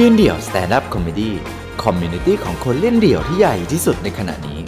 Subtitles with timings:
[0.00, 4.60] ยืนเดี่ยว stand-up comedy community ของคนเล่นเดี่ยวที่ใหญ่ที่สุดในขณะนี้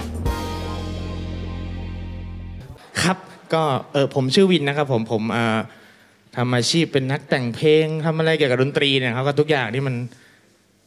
[3.00, 3.18] ครับ
[3.54, 3.62] ก็
[3.92, 5.58] เออผมชื่อวินนะครับผมผมเอ่อ
[6.36, 9.94] ทำอาชีพเป็นนักแต่งเพลงทำอะไรเกี่ยวกับดนตรีเนี่ยครับก็ทุกอย่างที่มัน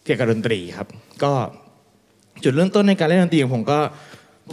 [0.05, 0.87] เกี่ยวกับดนตรีครับ
[1.23, 1.31] ก็
[2.43, 3.79] จุดเริ่มต้นในการเล่นดนตรีของผมก็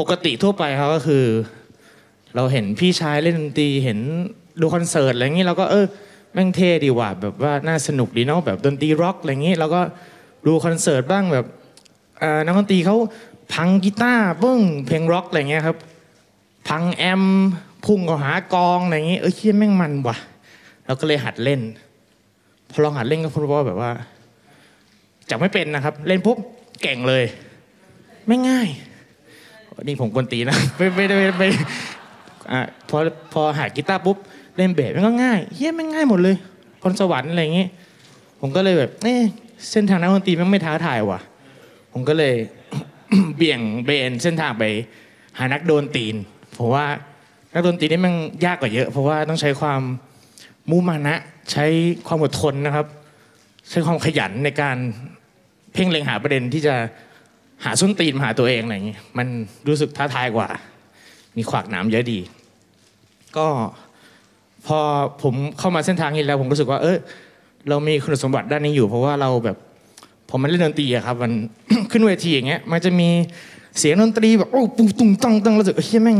[0.01, 1.25] ปกติทั่วไปครับก็คือ
[2.37, 3.99] เราเห็นพี่ชายเล่นดนตรีเห็น
[4.61, 5.87] ดูคอนเสิร์ตอะไรอย่างนี้เราก็เออ
[6.33, 9.81] แม่งเท่ดีว่ะแบบว่าน่าสนุกดีเนาะแบบดนตรีร็อกอะไรอย่างนี้เราก็
[10.47, 11.47] ดูคอนเสิร์ตบ้างแบบ
[12.45, 12.97] นักดนตรีเขา
[13.55, 15.77] พังกีตาร์ปึ้งเพลงร็อกอะไรเงี้ยครับ
[16.69, 17.23] พังแอม
[17.87, 20.17] พุ่งเข้าหากองอะไรอย่างงี้เอ้ยเชี่ยแม่งมันว่ะ
[20.87, 21.61] เราก็เลยหัดเล่น
[22.71, 23.91] พอลองหัดเล่นก็พบว่าแบบว่า
[25.31, 26.39] จากไม่เป็นนะครับ เล่นปุ๊บ
[26.83, 27.25] เก่งเลย
[28.27, 28.69] ไม่ง่าย
[29.83, 31.49] นี่ผมกวนตีนะไม่ไม่ได้ไม่ไม่
[32.53, 32.99] อะพอ
[33.33, 34.17] พอหัดกีตาร์ปุ๊บ
[34.57, 36.37] เล่นเบสมันก็ง่ายเฮียม่งง่ายหมดเลย
[36.81, 37.67] พรสวรรค์อะไรอย่างงี้
[38.41, 39.15] ผมก็เลยแบบเอ๊
[39.71, 41.21] เส้นทางนักดนตรีมันไม่ท้าทายว่ะ
[41.93, 42.35] ผมก็เลย
[43.37, 44.65] เบี่ยงเบนเส้นทางไป
[45.39, 46.15] หานักโดนตีน
[46.59, 46.87] ผมว่า
[47.55, 49.81] นักดนตรีนี่มันยากกว่าเยอะ เพราะว่าต้องใช้ความ
[50.71, 51.17] มุมานะ
[51.53, 51.67] ใช้
[52.07, 52.87] ความอดทนนะครับ
[53.71, 54.77] ใช้ความขยันในการ
[55.73, 56.75] เพ่งเล็งหาประเด็นที่จะ
[57.65, 59.27] หาส้นตีนมาหาตัวเองอะไรอย่างนี้มัน
[59.69, 60.49] รู้สึกท้าทายกว่า
[61.37, 62.19] มีขวากหนามเยอะดี
[63.39, 63.47] ก็
[64.67, 64.79] พอ
[65.23, 66.97] ผมเข้ามาเส้นทางนี้แล้วผมรู้สึกว่า เออ
[67.69, 69.57] เรามีคุณสมบัติด้านนี้อยู่ เพราะว่าเราแบบ
[70.29, 71.33] พอมันเล่นดนตรีอะครับ มัน
[71.91, 73.09] ขึ้นเวทีอย่างเงี้ย มันจะมี
[73.79, 76.19] เสียงดนตรีแบบโอ้ปุ้งตุ้งตังตังรู้สึกเฮ้ยแม่ง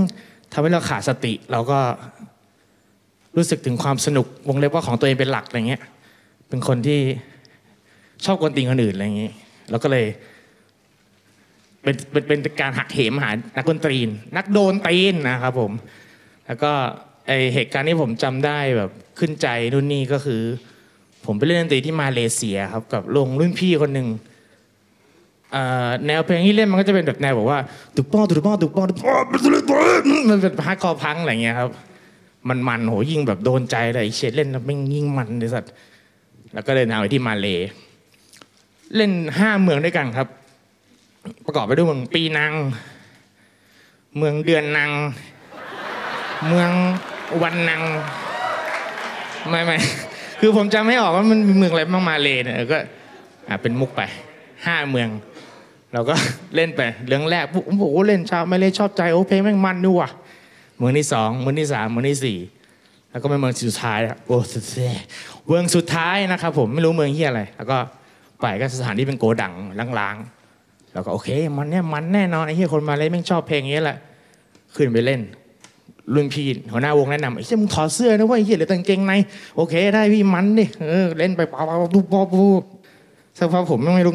[0.53, 1.79] ทำให้เราขาดสติ เราก็
[3.37, 5.83] รู้สึกถึงความสนุกวงเล็บว่าของตัวเองเป็นหลักอะไรเงี้ย
[6.49, 7.01] เป็นคนที่
[8.25, 9.31] ชอบกวนตีนคนอื่นอะไรอย่างงี้
[9.71, 10.07] แล้วก็เลย
[11.83, 15.73] เป็นเป็นเป็นการหักเหมหานักดนตรี นักโดนตีนนะครับผม
[16.47, 16.73] แล้วก็
[17.29, 20.43] ไอเหตุการณ์ที่ผมจำได้แบบขึ้นใจนู่นนี่ก็คือ
[21.27, 24.09] ผมไปเล่นดนตรีที่มาเลเซียครับกับวงรุ่นพี่คนหนึ่ง
[26.07, 27.59] แนวเพลงที่เล่นมันก็จะเป็นแบบแนวแบบว่า
[27.97, 29.15] ตุกป้อตุกป้อตุกป้อตุกป้อ
[30.31, 31.71] มันเป็น hardcore punk อะไรเงี้ยครับ
[32.49, 35.73] มันมันโหยิ่งแบบโดนใจเลยไอ้เชดเล่นแล้วม่งยิ่งมันเลยสัตว์
[36.55, 37.47] แล้วก็เดินาไปที่มาเล
[38.97, 40.29] เล่นห้าเมืองด้วยกันครับ
[41.45, 42.53] ประกอบไปด้วยเมืองปีนัง
[44.17, 44.91] เมืองเดือนนัง
[46.49, 46.71] เมือง
[47.43, 47.83] วันนัง
[49.51, 49.77] ไม่ไม่
[50.41, 52.79] คือผมจำไม่ออกว่ามันมีเมืองอะไรบ้างมาเลยเนี่ยก็
[53.49, 54.03] อะเป็นมุกไป
[54.67, 55.09] ห้าเมือง
[55.93, 56.15] เราก็
[56.55, 60.11] เล่นไปเรื่องแรกปุ๊บโอ้โหเล่นชาวไม่เล่นชอบใจโอ้เพลงแม่งมันดูว่ะ
[60.79, 62.39] เมืองที่สองเมืองที่สามเมืองที่สี่
[63.11, 64.89] แล้วก็เป็นเมืองสุดท้ายโอ้สุดแซ่
[65.47, 67.79] เมืองสุดท้ายนะครับผมไม่รู้เมืองที่อะไร แล้วก็
[68.41, 69.53] ไปก็สถานที่เป็นโกดัง
[69.99, 73.99] ล้างๆแล้วก็โอเค มันเนี่ยมันแน่นอนไอ้เหี้ยคนมาเล่นแม่งชอบเพลงนี้แหละ
[74.77, 75.21] ขึ้นไปเล่น
[76.15, 79.13] รุ่นพี่หัวหน้าวงแนะนำไอ้เหี้ยมึงถอดเสื้อนะเว้ยไอ้เหี้ยเหลือแต่กางเกงใน
[79.57, 82.63] โอเค ได้พี่มันดิเออเล่นไปป๊าป๊าปุ๊บปุบ
[83.39, 84.15] สักพักผมไม่รู้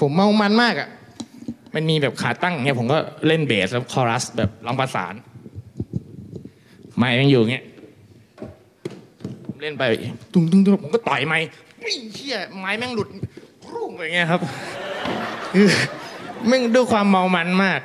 [0.00, 0.88] ผมเมามันมากอะ
[1.74, 5.14] มันมีแบบขาตั้งอย่างเงี้ยผมก็เล่นเบสแล้วคอรัสแบบร้องประสาน
[6.96, 7.64] ไม้ยังอยู่อย่างเงี้ย
[9.60, 9.82] เล่นไป
[10.32, 11.38] ตุ้งตุ้งตุ้งผมก็ต่อยไม้
[11.80, 13.08] ไอ้เหี้ยไม้แม่งหลุด
[13.74, 14.40] รุ่งไปอย่างเงี้ยครับ
[15.54, 15.68] คือ
[16.46, 17.80] แม่งด้วยความเมามันมาก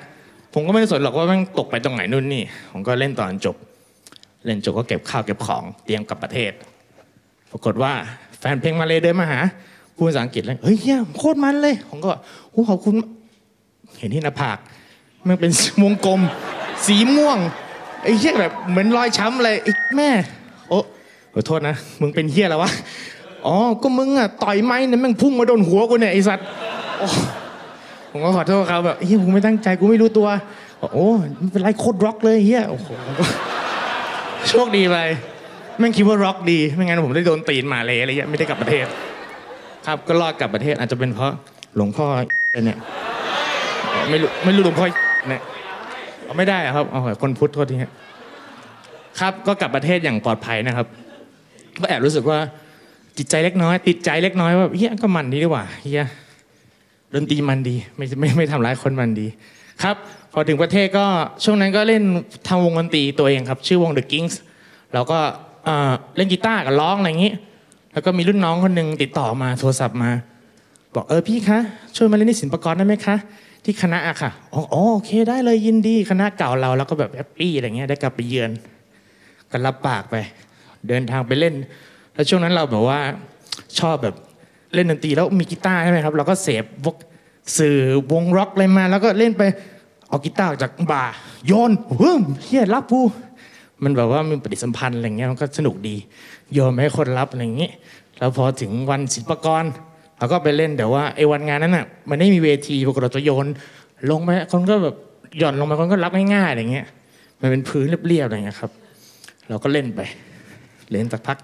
[0.60, 3.56] ผมก็ไม่ได้สนหรอกว่าม่งตกไปตรงไหนนู่นนี่ ผมก็เล่นตอนจบ
[4.46, 6.52] เล่นจบก็เก็บข้าวเก็บของเตรียมกลับประเทศ
[7.52, 7.94] ปรากฏว่า
[8.40, 9.40] แฟนเพลงมาเลยเดินมาหา
[9.96, 12.12] พูดภาษาอังกฤษเลยเฮ้ยเฮียโคตรมันเลย ผมก็
[12.52, 12.96] โอ้ขอบคุณ
[14.00, 14.58] เห็นที่หน้าผาก
[15.28, 15.52] มันเป็น
[15.84, 16.22] วงกลม
[16.86, 17.38] สีม่วง
[18.04, 20.10] ไอ้เหี้ยแบบเหมือนรอยช้ำเลยไอ้แม่
[20.70, 20.78] โอ้
[21.34, 22.72] ขอโทษนะ มึงเป็นเหี้ยแล้ววะ
[23.46, 26.48] อ๋อ ก็มึงอะต่อยไม้เนี่ยแม่งพุ่งมาโดนหัวกูเนี่ยไอ้สัตว์
[28.12, 30.28] ผมก็ขอโทษเขาแบบเฮียกูไม่ตั้งใจกูไม่รู้ตัว
[30.82, 31.08] บอกโอ้
[31.40, 32.88] ไม่เป็นไรโคตรร็อกเลยเฮียโอ้โห
[34.50, 34.98] โชคดีไป
[35.80, 38.86] แม่งคิดว่าร็อกดีไม่งั้นผมได้โดนตีนหมาเลยอะไรเงี้ยไม่ได้กลับประเทศ
[39.88, 41.34] ครับก็รอดกลับประเทศอาจจะเป็นเพราะ
[41.76, 42.08] หลวงพ่อ
[42.66, 42.78] เนี่ย
[44.10, 44.88] ไม่รู้ไม่รู้หลวงพ่อ
[45.28, 45.42] เนี่ย
[46.38, 47.92] ไม่ได้ครับเอาคนพุทธโทษทีครับ
[49.20, 50.88] ครับก็กลับประเทศอย่างปลอดภัยนะครับ
[51.82, 52.40] ก็แอบรู้สึกว่า
[53.18, 56.06] จิตใจเล็กน้อย ติดใจเล็กน้อยว่าเฮียก็มันดีดีกว่าเฮีย
[57.16, 59.28] ดนตรีมันดีไม่ไม่ไม่ทำร้ายคนมันดี
[59.84, 59.96] ครับ
[60.34, 61.06] พอถึงประเทศก็
[61.44, 62.04] ช่วงนั้นก็เล่น
[62.48, 64.36] ทำวงดนตรีตัวเองครับ ชื่อวง The Kings
[64.94, 65.20] เราก็
[66.16, 67.34] เล่นกีตาร์กับร้องอะไรอย่างนี้
[67.94, 70.12] แล้วก็มีรุ่นน้องคนหนึ่งติดต่อมาโทรศัพท์มา
[70.96, 71.60] บอกเออพี่คะ
[71.96, 73.16] ช่วยมาเล่นที่ศิลปากรได้ไหมคะ
[73.64, 78.52] ที่คณะอะค่ะอ๋ออ๋อโอเคได้เลยยินดีคณะเก่าเราแล้วก็แบบ happy อะไรเงี้ยได้กลับไปเยือน
[79.52, 80.16] ก็รับปากไป
[80.88, 81.54] เดินทางไปเล่น
[82.14, 83.00] แล้วช่วงนั้นเราแบบว่า
[83.80, 84.16] ชอบแบบ
[84.74, 86.48] เล่นดนตรีแล้วมีกีตาร์ใช่ไหมครับเราก็เส
[86.84, 86.96] พวก
[87.58, 87.78] สื่อ
[88.12, 89.44] วงร็อกอะไรมา แล้วก็เล่นไป
[90.10, 91.04] เอากีตาร์ออกจากบ่า
[91.48, 93.06] โยนเฮ้ยเฮียรับผู้
[93.84, 95.96] มันแบบว่ามีปฏิสัมพันธ์อะไรเงี้ยมันก็สนุกดี
[96.54, 97.70] โยนให้คนรับอะไรอย่างงี้
[98.20, 99.64] แล้วพอถึงวันศิลปกร
[100.18, 103.46] แล้วก็ไปเล่นแต่ว่าไอ้วันงานนั้นอะมันไม่มีเวทีปรากฏเราจะโยน
[104.12, 104.96] ลงไปคนก็แบบ
[105.40, 106.88] หย่อนลงไปคนก็รับง่ายๆอะไรเงี้ย
[107.42, 108.72] มันเป็นพื้นเรียบๆอะไรเงี้ยครับ
[109.50, 110.00] เราก็เล่นไป
[110.92, 111.38] เล่นสักพัก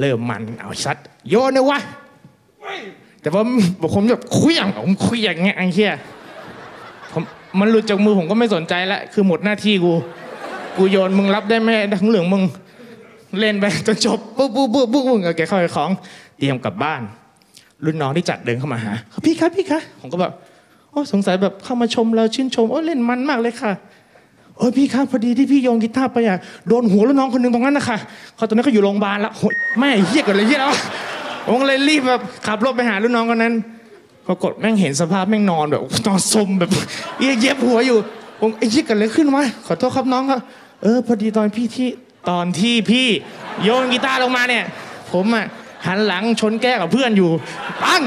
[0.00, 0.96] เริ่มมันเอาชัด
[1.28, 1.78] โยนเลยวะ
[3.22, 3.42] แต่ว่า
[3.94, 5.94] ผมแบบคุยอย่างผมคุยอย่างเงี้ยไอ้เหี้ย
[7.12, 7.22] ผม
[7.60, 9.92] มันหลุดจากมือผมก็ไม่สนใจละคือหมดหน้าที่กู
[10.76, 11.70] กูโยนมึงรับได้ไหม
[12.00, 12.42] ทั้งเหลืองมึง
[13.40, 15.90] เล่นไปจนจบปุ๊บปุ๊บปุ๊บปุ๊บปุ๊บแกเข้าไปของ
[16.38, 17.00] เตรียมกลับบ้าน
[17.84, 18.92] รุ่นน้องที่จัดเดินเข้ามาหา
[19.24, 20.32] พี่ครับพี่คะผมก็แบบ
[20.90, 23.72] โอ้สงสัยแบบเข้ามาชมเราชื่นชมโอ้เล่นมันมากเลยค่ะ
[24.56, 26.38] โอ้พี่ครับพอดีที่พี่โยนกีตาร์ไปอะ
[26.68, 27.98] โดนหัวรุ่นน้องคนหนึ่งตรงนั้นนะคะ
[28.36, 29.42] เขาตอนนั้นเขาอยู่โรงพยาบาลแล้วโห
[29.78, 30.72] แม่เหี้ยกันเลยเหี้ยแล้ว
[31.48, 33.54] ผมก็เลยรีบแบบขับรถไปหารุ่นน้องคนนั้น
[34.26, 36.70] ปรากฏแม่งเห็นสภาพแม่งนอนแบบนอนสมแบบ
[37.18, 37.98] เอียเย็บหัวอยู่
[38.40, 40.40] ผมไอ้ยี่กันเลยขึ้นมาขอโทษครับน้องครับ
[40.82, 41.88] เออพอดีตอนพี่ที่
[42.30, 43.06] ตอนที่พี่
[43.62, 44.64] โยนกีตาร์ลงมาเนี่ย
[45.12, 45.46] ผมอะ
[45.86, 47.30] หันหลังชนแก้กับเพื่อนอยู่
[47.82, 48.02] ปัง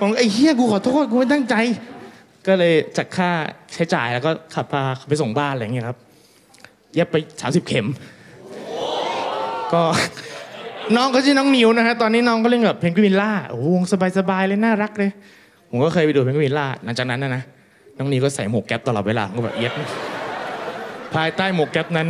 [0.00, 1.54] ผมไอ้เฮียกูขอโทษกูไม่ตั้งใจ
[2.46, 3.30] ก็เลยจัดค่า
[3.72, 5.98] ใช้จ่ายแล้วก็ขับพาไปส่งบ้านอะไรอย่างเงี้ยครับ
[6.94, 7.86] เย็บไปสามสิบเข็ม
[9.72, 9.82] ก็
[10.94, 13.84] น้องเขาชื่อน้องนิวนะฮะตอนนี้น้องก็เล่นกับเพนกวินล่าโอ้โหวง
[14.18, 15.10] สบายๆเลยน่ารักเลย
[15.70, 17.42] ผมก็เคยไปดูเพนกวินล่าหลังจากนั้นนะนะ
[17.98, 19.72] น้องนิวก็ใส่หมวกแก๊ปตลอดเวลาก็แบบเย็ด
[21.14, 22.08] ภายใต้หมวกแก๊ปนั้น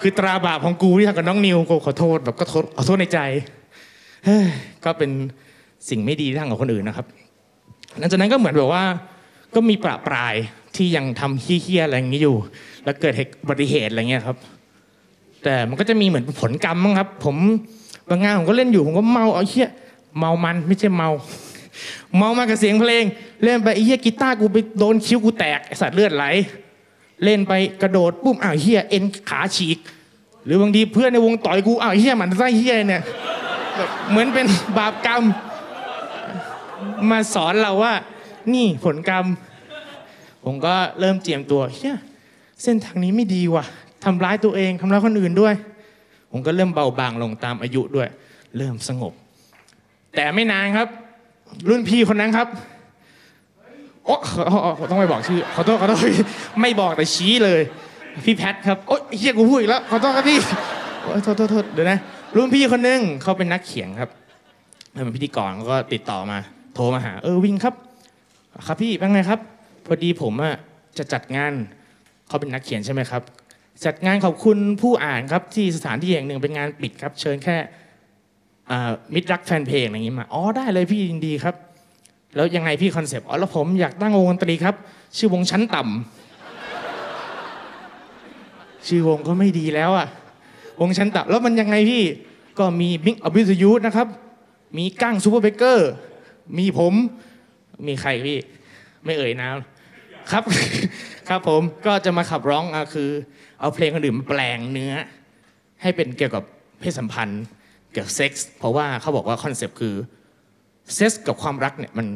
[0.00, 3.18] คือตราบาปของกูที่ทำกับน้องนิวกูขอโทษแบบก็โทษขอโทษในใจ
[4.84, 5.10] ก็เป็น
[5.88, 7.06] สิ่งไม่ดีที่ทำกับคนอื่นนะครับ
[7.98, 8.84] หลังจากนั้นก็เหมือนแบบว่า
[9.54, 10.34] ก็มีประปราย
[10.76, 12.36] ที่ยังทำเฮี้ยๆอะไรอย่างนี้อยู่
[12.84, 14.36] แล้วเกิดเหตุอุบัติเหตุอะไรเงี้ยครับ
[15.44, 17.36] แต่มันก็จะมีเหมือนผลกรรมมั้งครับ ผม
[18.08, 19.68] บางงานผมก็เล่นอยู่ผมก็เมาเอาเฮีย
[20.18, 21.08] เมามันไม่ใช่เมา
[22.16, 23.04] เมามากับเสียงเพลง
[23.42, 26.24] เล่นไปไอ้เฮี้ยกีตาร์กูไปโดนคิ้วกูแตกไอสัตว์เลือดไหล
[27.24, 27.52] เล่นไป
[27.82, 29.78] กระโดดปุ๊บอ้าวเฮียเอ็นขาฉีก
[30.44, 33.02] หรือบางทีเพื่อนในวงต่อยกูอ้าวเฮียหมันไส้เฮียเนี่ย
[33.76, 35.22] แบบเหมือนเป็นบาปกรรม
[37.10, 37.94] มาสอนเราว่า
[38.54, 39.24] นี่ผลกรรม
[40.44, 41.96] ผมก็เริ่มเจียมตัวเฮีย
[42.62, 43.64] เส้นทางนี้ไม่ดีว่ะ
[44.04, 45.54] ทำร้ายตัวเองทำร้ายคนอื่นด้วย
[46.32, 48.08] ผมก็เริ่มเบาบางลงตามอายุด้วย
[48.56, 49.12] เริ่มสงบ
[50.14, 50.88] แต่ไม่นานครับ
[51.68, 52.48] รุ่นพี่คนนั้นครับ
[54.04, 55.98] โอ้ขอขอขอต้องไม่บอกชื่อขอโทษขอโทษ
[56.62, 57.60] ไม่บอกแต่ชี้เลย
[58.24, 60.38] พี่แพทครับโอ๊ยเฮียกูพูดอีกแล้วขอโทษครับพี่
[61.02, 61.98] โอ๊ยโทษโทษโทษเดี๋ยวนะ
[62.36, 64.10] รุ่นพี่คนหนึงเขาเป็นนักเขียนครับ
[65.04, 66.38] เป็นพิธีกรก็ติดต่อมา
[66.74, 67.74] โทรมาหา เออวินครับ
[68.66, 69.40] ครับพี่เป็นไงครับ
[69.86, 70.54] พอดีผมอะ
[70.98, 71.52] จะจัดงาน
[72.28, 73.22] เขาเป็นนักเขียนใช่ไหมครับ
[73.84, 77.56] จัดงานขอบคุณผู้อ่านครับที่สถานที่แห่งหนึ่งเป็นงานปิดครับ เชิญแค่
[79.14, 81.54] มิตรรักแฟนเพลงอะไรอย่างนี้มาอ๋อได้เลยพี่ยินดีครับ
[82.36, 84.74] แล้วยังไงพี่คอนเซปต์อ๋อแล้วผมอยากตั้งวงดนตรีครับ
[85.16, 90.08] ชื่อวงชั้นต่ำชื่อวงก็ไม่ดีแล้วอะ
[90.80, 92.02] วงชั้นต่ำแล้วมันยังไงพี่
[92.58, 94.08] ก็มีบิ๊กอบิสยูนะครับ
[94.78, 95.90] มีกั้งซูเปอร์เบเกอร์
[96.58, 96.94] มีผม
[97.86, 98.38] มีใครพี่
[99.04, 99.56] ไม่เอ่ยนาม
[100.30, 100.44] ครับ
[101.28, 103.10] ครับผมก็จะมาขับร้องอคือ
[103.60, 104.92] เอาเพลงคนอื่นมาแปลงเนื้อ
[105.82, 106.42] ให้เป็นเกี่ยวกับ
[106.80, 107.42] เพศสัมพันธ์
[107.92, 109.94] เกี่ยวกับเซ็กส์เพราะว่าเขาบอกว่าคอนเซปต์คือ
[110.94, 112.06] เซ็กส์กับความรักเนี่ยมัน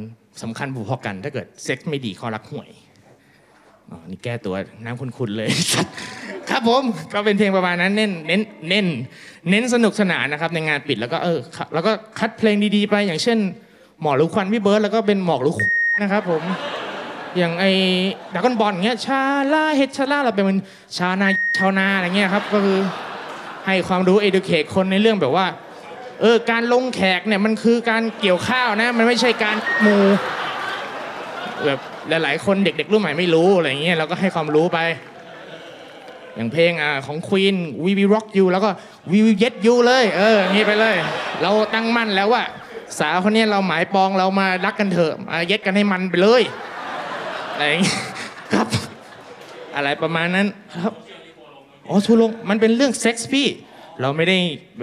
[0.42, 2.68] สำคัญพอกัน ถ้าเกิดเซ็กส์ไม่ดีความรักห่วย
[3.90, 4.54] อ๋อนี่แก้ตัว
[4.84, 5.50] น้ำคุณๆเลย
[6.50, 6.82] ครับผม
[7.12, 8.86] ก็เป็นเพลงประมาณนั้นเน้นเน้นเน้น
[9.50, 11.38] เน้นสนุกสนานนะครับในงานปิดแล้วก็เออ
[11.74, 13.38] แล้วก็คัดเพลงดีๆไปอย่างเช่น
[14.00, 15.70] หมอรือควันพี่เบิร์ดแล้วก็เป็นหมอกรือควัน
[16.02, 16.42] นะครับผม
[17.36, 17.70] อย่างไอ้
[18.34, 19.20] ดักอนบอลเงี้ยชา
[19.52, 20.58] ลาเฮชาลาเราเป็น
[20.96, 22.78] ชานาชาวนาอะไรเงี้ยครับก็คือ
[23.66, 25.46] ให้ความรู้ educate คนในเรื่องแบบว่า
[26.20, 29.56] เออการลงแขกเนี่ยมันคือการเกี่ยวข้าวนะมันไม่ใช่การ
[29.86, 29.96] มู
[31.64, 34.78] แบบหลายๆคนเด็กๆรุ่นใหม่ไม่รู้อะไรเงี้ยเราก็ให้ความรู้ไป
[36.36, 38.70] อย่างเพลงอ่าของ Queen We Will Rock You แล้วก็
[39.10, 40.96] We Will Get You เลย เอองนี้ไปเลย
[41.42, 42.42] เราตั้งมั่นแล้วว่า
[42.98, 46.42] สาวคนนี้เราหมายปองเรามารักกันเถอะมาเย็ดกันให้มันไปเลย
[47.58, 47.92] อะไรอย่างงี้
[48.54, 48.66] ครับ
[49.76, 50.46] อะไรประมาณนั้น
[50.76, 50.92] ครับ
[51.88, 53.48] อ๋อทัวร์ลงมันเป็นเรื่องเซ็กส์พี่
[54.00, 54.38] เราไม่ได้
[54.78, 54.82] ไป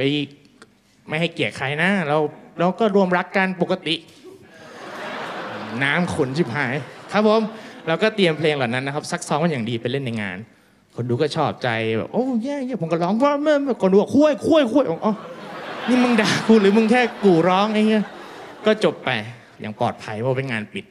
[1.10, 2.18] ไม่ให้เกียรติใครนะ เรา
[2.60, 3.96] เราก็รวมรักกันปกติ
[5.84, 6.74] น้ำขุนชิบหาย
[7.12, 7.42] ครับผม
[7.88, 10.38] เราก็เตรียมเพลงเหล่านั้นนะครับซักซ้อมกันอย่างดีไปเล่นในงาน
[10.96, 15.14] คนดูก็ชอบใจแบบโอ้แย่แย่ผมก็ร้องเพราะเมื่อคนดูบอกคุยคุยคุยอ๋อ
[15.88, 18.06] นี่มึงด่ากูหรือมึงแค่กูร้องไอ้เงี้ย
[18.66, 19.10] ก็จบไป
[19.60, 20.86] อย่างปลอดภัยเพราะเป็นงานปิด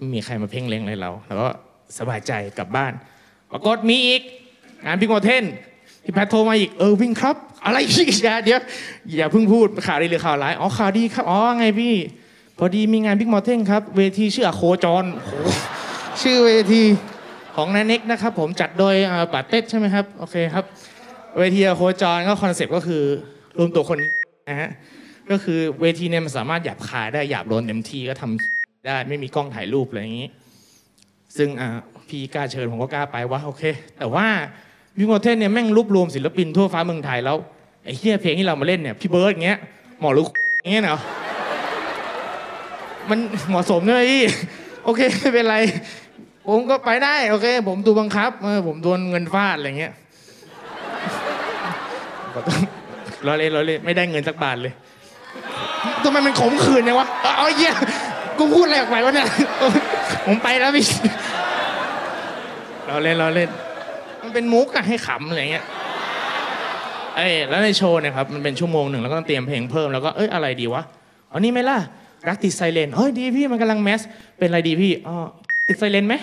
[0.00, 1.48] ไม่มีใครมาเพ่งเล็งอะไรเราแล้วก็
[1.98, 2.92] สบายใจกลับบ้าน
[3.52, 4.22] ปรากฏมีอีก
[4.84, 5.44] งาน Big Mountain
[6.04, 8.60] พี่แพทโทรมาอีกเออวินครับ อะไรพี่อย่าเดี๋ยว
[9.16, 11.94] อย่าเพิ่งพูดข่าวดีหรือข่าวร้ายอ๋อข่าวดีครับอ๋อไงพี่
[12.58, 15.32] พอดีมีงาน Big Mountain ครับ เวทีชื่ออโคจรโอ้โห
[16.22, 16.82] ชื่อเวที
[17.56, 20.64] ของน้าเน็กนะครับ ผมจัดโดยเอ่อป๋าเต็ดใช่ไหมครับโอเคครับ
[21.38, 23.02] เวทีอโคจรก็ concept ก็คือ
[23.58, 23.98] รวมตัวคน
[24.48, 24.70] นะฮะ
[25.30, 30.28] ก็คือเวทีเนี่ยมันสามารถหยาบคายได้หยาบโลนเต็มที่ก็ทำ ได้ไม่มีกล้องถ่ายรูปอะไรอย่างนี้
[31.36, 31.48] ซึ่ง
[32.08, 33.62] พี่กล้าเชิญผมก็กล้าไปว่าโอเค
[33.98, 34.26] แต่ว่า
[34.98, 37.36] วิโมเทนเนี่ยแม่งรวบรวมศิลปินทั่วฟ้าเมืองไทยแล้ว
[37.84, 39.58] ไอ้เฮียเพลงที่เรามาเล่นเนี่ยพี่เบิร์ดอย่างเงี้ย
[40.00, 40.26] หมอรู้
[40.60, 41.00] อย่างเงี้ยเนาะ
[43.10, 43.18] มัน
[43.48, 44.22] เหมาะสมใช่ไหมพี่
[44.84, 45.56] โอเคไม่เป็นไร
[46.48, 49.92] ผมก็ไปได้โอเค ผมตูบังคับเออผมโดนเงินฟาดอะไรเงี้ย
[52.34, 52.66] ขอโทษ
[53.24, 54.72] เราเลยเราเลยไม่ได้เงินสักบาทเลย
[56.02, 57.74] ทำไมมันขมขื่นเนี่ยวะเอาเอาเหี้ย
[58.38, 59.28] กูพูดอะไรออกไปวะเนี่ย
[60.26, 60.86] ผมไปแล้วพี่
[62.86, 63.48] เราเล่นเราเล่น
[64.22, 65.64] มันเป็นมุกอะให้ขำอะไรเงี้ย
[67.16, 70.82] เอ้ยแล้วในโชว์เนี่ยครับมันเป็นชั่วโมงหนึ่งแล้วก็ต้องเตรียมเพลงเพิ่มแล้วก็เอ้ยอะไรดีวะ
[71.30, 71.78] อ๋อนี่ไหมล่ะ
[72.28, 74.00] รักติดไซเลนเฮ้ยดีพี่มันกำลังแมส
[74.38, 75.16] เป็นอะไรดีพี่อ๋อ
[75.68, 76.14] ติดไซเลนไหม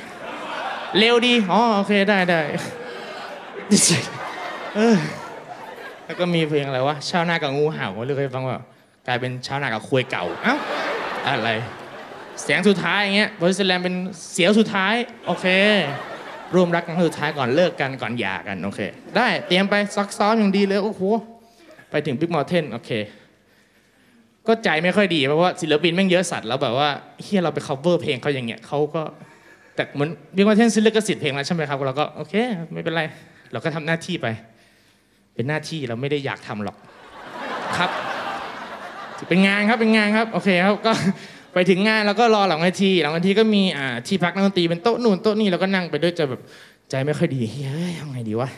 [0.98, 2.40] เร็วดีอ๋อโอเคได้ได้
[3.72, 4.14] ติดไซเลน
[4.76, 4.96] เออ
[6.06, 8.58] แล้วก็มีเพลงอะไรวะชาวนากับงูเห่าเลือกให้ฟังว่า
[9.08, 10.56] กลายเป็นชาวนากับควยเก่าเอ้า
[11.28, 11.50] อะไร
[12.44, 13.96] เสียงสุดท้ายอย่างเงี้ยบอดี้สแลมเป็น
[14.34, 14.94] เสียวสุดท้าย
[15.28, 15.46] โอเค
[16.56, 18.80] ร่วมรักครั้งสุดท้ายก่อนเลิกกันก่อนหย่ากันโอเค
[19.16, 21.02] ได้เตรียมไปซักซ้อมอย่างดีเลย โอ้โห
[21.92, 22.92] ไปถึง Big Mountain โอเค
[24.48, 26.90] ก็ใจไม่ค่อยดีเพราะว่าศิลปินแม่งเยอะสัตว์แล้วแบบว่า
[27.24, 29.02] เฮียเราไป cover เพลงเขาอย่างเงี้ยเขาก็
[29.76, 32.34] แต่เหมือน Big Mountain ซื้อลิขสิทธิ์เพลงแล้วใช่ไหมครับเราก็โอเค
[32.74, 33.04] ไม่เป็นไร
[33.52, 34.28] เราก็ทำหน้าที่ไป
[35.34, 36.78] เป็นหน้าที่เราไม่ได้อยากทำหรอก
[37.78, 37.90] ครับ
[39.30, 40.92] เป็นงานครับเป็นงานครับ โอเคครับก็
[41.58, 46.42] ไปถึงงานแล้วก็รอหลังเวทีหลังเวทีก็มีอ่าที่พักนักดนตรีเป็นโต๊ะนู่นโต๊ะนี่แล้วก็นั่งไปด้วยใจแบบ
[46.90, 48.50] ใจไม่ค่อยดีเฮ้ยยังไงดีวะ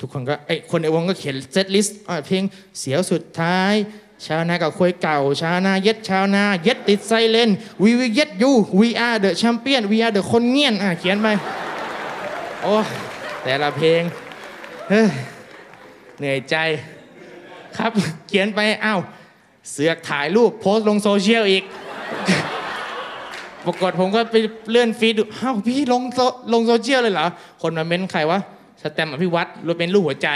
[0.00, 2.42] ทุกคนก็ไอคนในวงก็เขียนเซตลิสต์เพลง
[2.78, 3.74] เสียวสุดท้าย
[4.26, 7.50] ชาวนากับควยเก่า ชาวนาเย็ดชาวนาเย็ดติดไซเลน
[7.82, 11.28] we will get you we are the champion we are the คนเงียนอะเขียนไป
[12.62, 12.76] โอ้
[13.42, 14.02] แต่ละเพลง
[14.88, 15.08] เฮ้ย
[16.18, 16.56] เหนื่อยใจ
[17.76, 17.92] ครับ
[18.28, 19.00] เขียนไปอ้าว
[19.70, 21.64] เสือกถ่ายรูปโพสต์ลงโซเชียลอีก
[23.66, 24.36] ปรากฏผมก็ไป
[24.70, 26.20] เลื่อนฟีดดูอ้าวพี่ลงโซ
[26.52, 27.26] ลงโซเชียลเลยเหรอ
[27.62, 28.40] คนมาเม้นใครวะ
[28.82, 30.28] สแตมป์อภิวัตรรูปเป็นรูปหัวใจ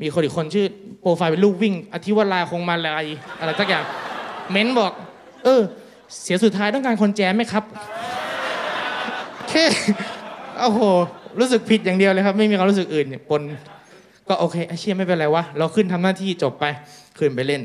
[0.00, 0.66] มีคนอีกคนชื่อ
[1.00, 3.04] โปรไฟล์เป็นรูปวิ่ง อธิวราคงมาลาย
[3.40, 3.84] อะไรสักอย่าง
[4.52, 4.92] เม้นบอก
[5.44, 5.60] เออ
[6.22, 7.64] เสียสุดท้ายต้องการคนแจมไหมครับ
[9.48, 9.64] แค่
[10.60, 10.80] โอ้โห
[11.38, 13.42] รู้สึกผิดอย่างเดียวเลยครับ ไม่มีความรู้สึกอื่นเนี่ยปน
[14.28, 16.64] ก็โอเคไอเชี่ยไม่เป็นไรวะ เราขึ้นทำหน้าที่จบไป
[17.18, 17.62] ขึ้นไปเล่น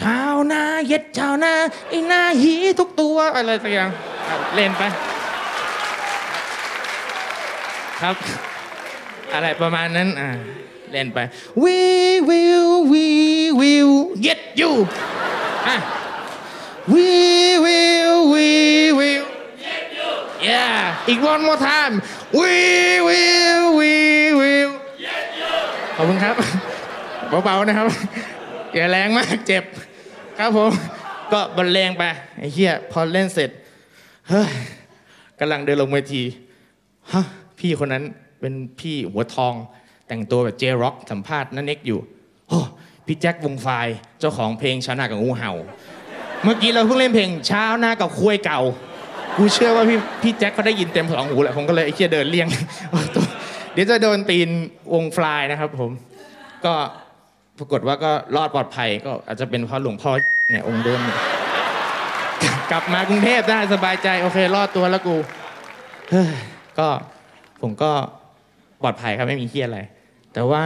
[0.00, 1.52] ชาวนาเย็ดชาวนา
[1.88, 3.90] ไอ้หน้าหีทุกตัวอะไรสักอย่าง
[4.54, 4.82] เล่นไป
[8.00, 8.16] ครับ
[9.34, 10.30] อะไรประมาณนั้นอ่า
[10.92, 11.18] เล่นไป
[11.62, 11.76] we
[12.28, 13.06] will we
[13.60, 13.96] will
[14.26, 14.72] get you
[15.68, 15.76] อะ
[16.92, 17.06] we
[17.64, 18.46] will we
[18.98, 19.26] will
[19.64, 21.94] get youYeah อีก one more time
[22.40, 22.52] we
[23.08, 23.92] will we
[24.40, 24.72] will
[25.04, 25.50] get you
[25.96, 26.34] ขอบคุณครับ
[27.44, 27.86] เบาๆนะครับ
[28.74, 29.64] อย่าแรงมากเจ็บ
[30.38, 30.70] ครับผม
[31.32, 32.02] ก็บรรเลงไป
[32.38, 33.50] ไอ้เหี้ยพอเล่นเสร็จ
[34.28, 34.50] เฮ้ย
[35.38, 36.22] กำลังเดินลงเวที
[37.12, 37.24] ฮะ
[37.58, 38.04] พี่คนนั้น
[38.40, 39.54] เป็นพี่หัวทอง
[40.08, 41.98] แต่งตัวแบบเจร็อกสัมภาษณ์นั่นเน็กอยู่
[42.48, 42.58] โอ้
[43.06, 43.68] พี่แจ็ควงไฟ
[44.20, 45.52] เจ้าของเพลงชาวนากับงูเห่า
[46.42, 48.60] เมื่อกี้เราเพิ่งเล่นเพลงเช้าหน้ากับคุยเก่า
[49.36, 52.48] กูเชื่อว่าพี่พี่แจ็คเขาได้ยินเต็มสองหูแหละผมก็เลยไอ้เชี่ยเดินเลี่ยง
[53.72, 54.48] เดี๋ยวจะโดนตีน
[54.94, 55.90] วงฟลายนะครับผม
[56.64, 56.74] ก็
[57.62, 60.10] ปรากฏว่าก็รอดปลอดภัยก็อาจจะเป็นเพราะหลวงพ่อ
[60.50, 61.18] เนี่ยองค์เดิมเนี่ย
[62.70, 65.16] กลับมากรุงเทพได้สบายใจโอเค รอดตัวแล้วกู
[66.10, 66.34] เฮ้ย
[66.78, 66.88] ก็
[67.62, 67.90] ผมก็
[68.82, 69.80] ปลอดภัยครับไม่มีเฮียดอะไร
[70.34, 70.62] แต่ว่า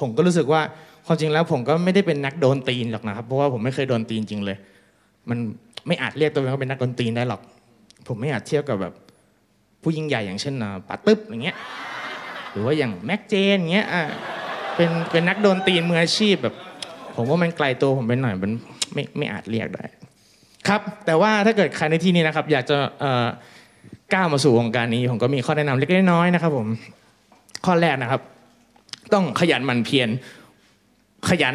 [0.00, 0.60] ผมก็รู้สึกว่า
[1.06, 4.56] ความจริงแล้วผมก็ไม่ได้เป็นนักโดนตีนหรอกนะครับ เพราะว่าผมไม่เคยโดนตีนจริงเลย
[5.28, 5.38] มัน
[5.86, 7.40] ไม่อาจเรียกตัวเองว่าเป็นนักโดนตีนได้หรอก
[8.08, 8.94] ผมไม่อาจเทียบกับแบบ
[9.82, 10.54] ผู้ยิ่งใหญ่อย่างเช่น
[10.88, 11.56] ป๋าตึ๊บอย่างเงี้ย
[12.52, 14.02] หรือว่าอย่างแม็กเจนอย่างเงี้ยอะ
[14.78, 16.54] เป็นเป็นนักโดนตีนมืออาชีพแบบ
[17.16, 18.50] ผมว่ามันไกลตัวผมไปหน่อยมัน
[18.94, 19.84] ไม่ไม่อาจเรียกได้
[20.68, 23.26] ครับ แต่ว่าถ้าเกิดใครในที่นี้นะครับ อยากจะเออ
[24.14, 26.68] ก้าวมาสู่วงการนี้ ผมก็มีข้อแนะนำเล็กน้อยนะครับ ผม
[27.66, 28.20] ข้อแรกนะครับ
[29.12, 30.08] ต้องขยันหมั่นเพียร
[31.28, 31.54] ขยัน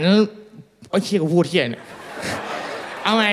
[0.89, 1.83] โอ้ยเชี่ยกูพูดเที่ยเนี่ย
[3.03, 3.27] เอาไง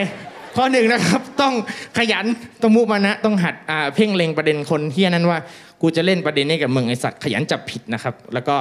[0.57, 1.55] ข้อหนึ่งนะครับ ต้อง
[1.99, 2.27] ขยัน
[2.63, 5.39] ต้องมุมานะ ต้องหัดอาเพ่งเล็งประเด็นคนเที่ยนั้นว่า
[5.81, 8.57] กูจะเล่นประเด็นนี้กับมึงไอสัตว์ขยันจับผิดนะครับ แล้วก็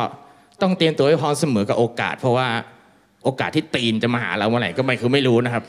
[0.62, 2.48] ต้องเตรียมตัวให้พร้อมเสมอกับโอกาส เพราะว่า
[3.24, 5.64] โอกาสที่ตีนจะมาหาเราเมื่อไหร่ก็ไม่คือไม่รู้นะครับ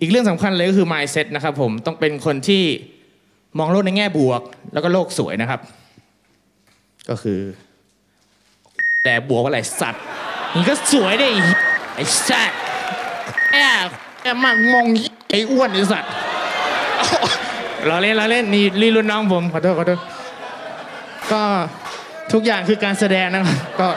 [0.00, 2.64] อีกเรื่องสำคัญเลยก็คือ mindset นะครับ ผมต้องเป็นคนที่
[3.58, 5.60] มองโลกในแง่บวก แล้วก็โลกสวยนะครับ
[7.08, 7.40] ก็คือ
[9.04, 10.02] แต่บวกอะไรสัตว์
[10.54, 11.28] นี่ก็สวยได้
[11.94, 12.58] ไอ้สัตว์
[13.52, 13.88] แอบ
[14.22, 14.86] แอบมางง
[15.30, 16.12] ไอ้อ้วนไอ้สัตว์
[17.86, 20.00] เราเล่นเราเล่นนี่รีรุ่นน้องผมขอโทษขอโทษ
[21.32, 21.42] ก็
[22.32, 23.88] ทุกอย่างคือการแสดงนะครับ ก็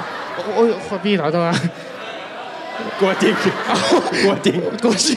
[0.56, 1.58] โอ้ยขอพี่ขอโทษครับ
[3.00, 3.34] กลัวจริง
[4.24, 5.16] กลัวจริงกูชิ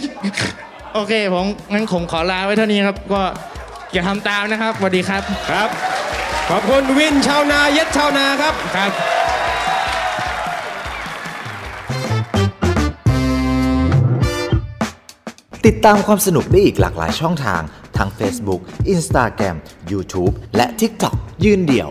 [0.94, 3.22] โอเคผมงั้นผมขอลาไว้เท่านี้ครับ ก็
[3.92, 5.68] อย่าทำตามนะครับสวัสดีครับครับ
[6.50, 8.92] ขอบคุณวินชาวนาเย็ดชาวนาครับครับ
[15.66, 17.62] ติดตามความสนุกได้อีกหลากหลายช่องทาง
[17.96, 18.60] ทั้ง Facebook
[18.94, 19.56] Instagram
[19.92, 21.90] YouTube และ TikTok ยืนเดี่ยว